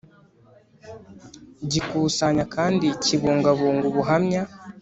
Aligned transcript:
gikusanya 1.71 2.43
kandi 2.55 2.87
kibungabunga 3.03 3.85
ubuhamya 3.91 4.41